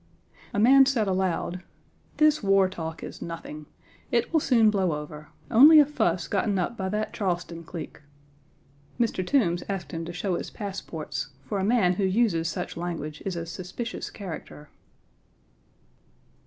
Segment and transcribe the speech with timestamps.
[0.51, 1.61] A man said aloud:
[2.17, 3.67] "This war talk is nothing.
[4.09, 5.27] It will soon blow over.
[5.51, 8.01] Only a fuss gotten up by that Charleston clique."
[8.99, 9.23] Mr.
[9.23, 13.35] Toombs asked him to show his passports, for a man who uses such language is
[13.35, 14.71] a suspicious character.